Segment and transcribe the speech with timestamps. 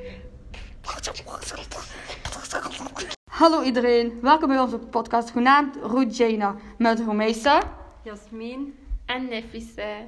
[3.31, 7.63] Hallo iedereen, welkom bij onze podcast genaamd Ruth Jana met Romesa.
[8.03, 8.79] Jasmin.
[9.07, 10.05] En Nefise.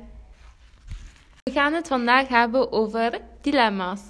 [1.42, 4.00] We gaan het vandaag hebben over dilemma's.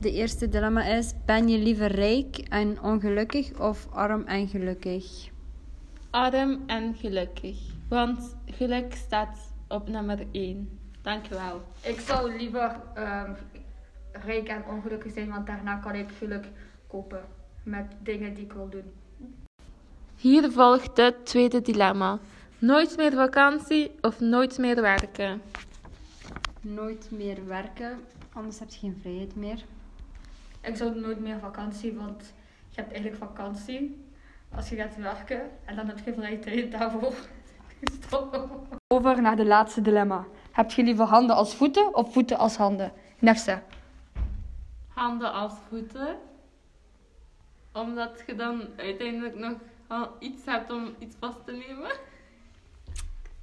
[0.00, 5.30] De eerste dilemma is: ben je liever rijk en ongelukkig of arm en gelukkig?
[6.10, 7.58] Arm en gelukkig.
[7.88, 10.78] Want geluk staat op nummer 1.
[11.02, 11.62] Dankjewel.
[11.82, 13.32] Ik zou liever ehm,
[14.12, 16.44] rijk en ongelukkig zijn, want daarna kan ik geluk
[16.86, 17.24] kopen
[17.62, 18.92] met dingen die ik wil doen.
[20.16, 22.18] Hier volgt het tweede dilemma.
[22.58, 25.42] Nooit meer vakantie of nooit meer werken?
[26.60, 27.98] Nooit meer werken,
[28.32, 29.64] anders heb je geen vrijheid meer.
[30.64, 32.34] Ik zou nooit meer vakantie, want
[32.68, 34.04] je hebt eigenlijk vakantie
[34.54, 37.14] als je gaat werken en dan heb je vrije tijd daarvoor.
[38.94, 40.26] Over naar de laatste dilemma.
[40.52, 42.92] Heb je liever handen als voeten of voeten als handen?
[43.18, 43.62] Nefse.
[44.88, 46.16] Handen als voeten.
[47.72, 49.58] Omdat je dan uiteindelijk nog
[50.18, 51.90] iets hebt om iets vast te nemen.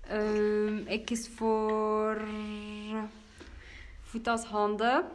[0.02, 2.22] Ehm, ik kies voor
[4.02, 5.06] voet als handen,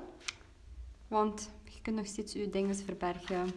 [1.09, 1.51] want
[1.87, 3.53] kunt nog steeds je dingen verbergen.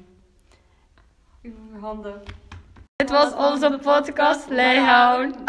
[1.41, 2.21] Uw handen.
[2.95, 5.43] Dit was onze podcast Leihouden.